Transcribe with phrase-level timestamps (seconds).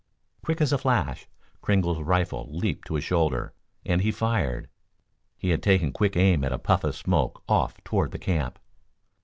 [0.43, 1.27] Quick as a flash
[1.61, 3.53] Kringle's rifle leaped to his shoulder,
[3.85, 4.67] and he fired.
[5.37, 8.57] He had taken quick aim at a puff of smoke off toward the camp.